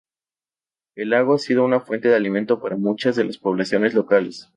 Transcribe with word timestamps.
El 0.95 1.11
lago 1.11 1.35
ha 1.35 1.37
sido 1.37 1.63
una 1.63 1.79
fuente 1.79 2.07
de 2.07 2.15
alimento 2.15 2.59
para 2.59 2.75
muchas 2.75 3.15
de 3.15 3.23
las 3.23 3.37
poblaciones 3.37 3.93
locales. 3.93 4.49